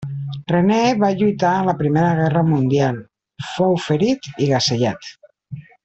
[0.51, 2.97] René va lluitar en la Primera Guerra mundial;
[3.53, 5.15] fou ferit i gasejat.